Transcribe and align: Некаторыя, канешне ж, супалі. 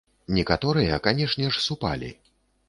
Некаторыя, 0.37 0.97
канешне 1.09 1.53
ж, 1.53 1.63
супалі. 1.67 2.11